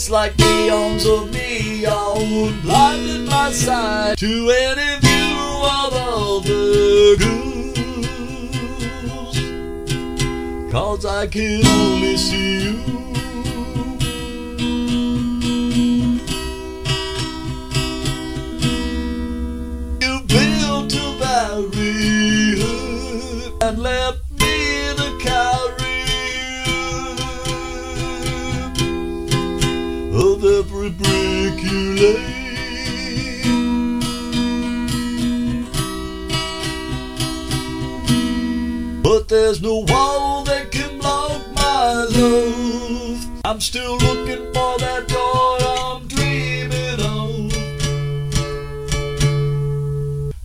It's 0.00 0.08
like 0.08 0.34
the 0.38 0.64
eons 0.64 1.04
of 1.04 1.30
me 1.30 1.80
neon 1.80 2.58
blinding 2.62 3.26
my 3.26 3.52
sight 3.52 4.16
to 4.16 4.48
any 4.48 4.98
view 5.00 5.36
of 5.76 5.92
other 5.92 7.16
girls. 7.20 7.68
Cause 10.72 11.04
I 11.04 11.26
can 11.26 11.66
only 11.66 12.16
see 12.16 12.64
you. 12.64 12.76
You 20.00 20.20
built 20.26 20.94
a 20.94 21.12
barrier 21.20 22.64
and 23.60 23.78
left 23.78 24.09
lay. 32.00 32.40
But 39.02 39.28
there's 39.28 39.60
no 39.60 39.84
wall 39.88 40.44
that 40.44 40.70
can 40.70 40.98
block 40.98 41.42
my 41.54 42.04
love. 42.16 43.26
I'm 43.44 43.60
still 43.60 43.96
looking 43.98 44.44
for 44.54 44.78
that 44.78 45.08
door 45.08 45.58
I'm 45.60 46.06
dreaming 46.08 47.00
of. 47.00 47.52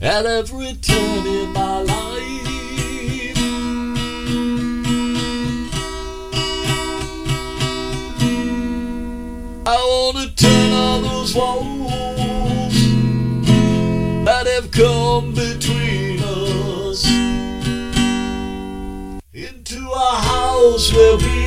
At 0.02 0.26
every 0.26 0.74
turn 0.76 1.28
in 1.28 1.54
my 1.54 1.65
I 9.68 9.78
wanna 9.78 10.30
turn 10.36 10.74
all 10.74 11.02
those 11.02 11.34
walls 11.34 12.74
that 14.26 14.46
have 14.46 14.70
come 14.70 15.34
between 15.34 16.20
us 16.22 17.04
into 19.34 19.90
a 19.92 20.16
house 20.22 20.94
where 20.94 21.18
we 21.18 21.45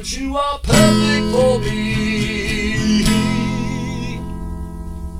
but 0.00 0.16
you 0.16 0.34
are 0.34 0.58
perfect 0.60 1.26
for 1.30 1.58
me. 1.58 3.04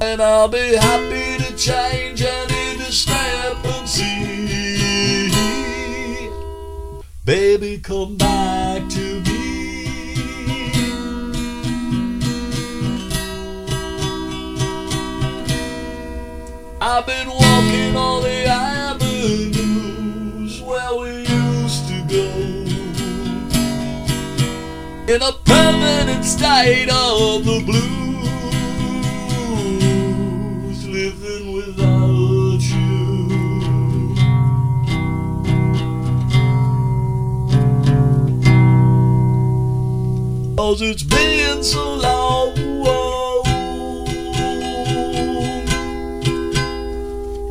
And 0.00 0.23
I'll 0.23 0.48
be 0.48 0.75
happy 0.75 1.36
to 1.45 1.55
change 1.55 2.23
any 2.23 2.78
discrepancy. 2.78 4.06
Baby, 7.27 7.78
come 7.81 8.17
back 8.17 8.89
to 8.89 9.20
me. 9.20 9.84
I've 16.80 17.05
been 17.05 17.29
in 25.11 25.23
a 25.23 25.33
permanent 25.45 26.25
state 26.25 26.89
of 26.89 27.45
the 27.45 27.61
blues, 27.67 27.89
living 30.87 31.53
without 31.53 32.61
you. 32.61 32.95
Cause 40.57 40.81
it's 40.81 41.03
been 41.03 41.65
so 41.65 41.97
long. 41.97 42.57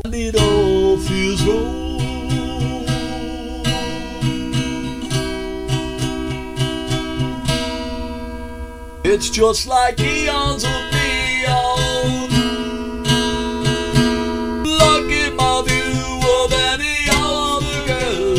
And 0.06 0.14
it 0.14 0.34
all 0.34 0.96
feels 0.96 1.42
wrong. 1.42 1.59
It's 9.12 9.28
just 9.28 9.66
like 9.66 9.98
eons 9.98 10.62
of 10.62 10.70
neon. 10.92 12.30
Blocking 14.62 15.34
my 15.34 15.62
view 15.66 16.20
of 16.38 16.52
any 16.52 17.08
other 17.10 17.86
girl. 17.88 18.36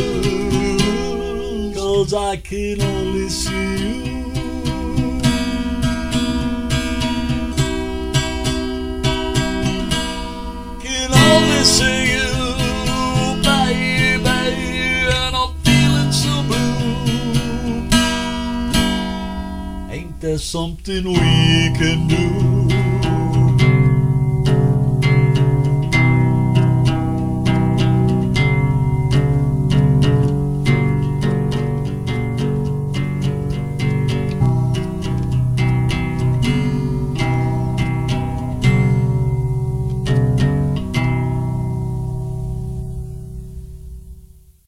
Cause 1.75 2.13
I 2.13 2.37
can 2.37 2.81
only 2.81 3.27
see 3.27 3.51
you. 3.51 4.31
Can 10.79 11.11
only 11.13 11.63
see 11.65 12.00
blue. 20.21 20.29
Ain't 20.29 20.29
there 20.29 20.37
something 20.37 21.03
we 21.03 21.73
can 21.77 22.07
do? 22.07 22.50